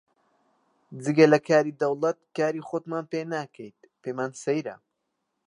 جگە 1.03 1.25
لە 1.33 1.39
کاری 1.47 1.77
دەوڵەت 1.81 2.17
کاری 2.37 2.65
خۆتمان 2.67 3.05
پێ 3.11 3.21
ناکەی، 3.33 3.77
پێمان 4.01 4.31
سەیرە 4.43 4.75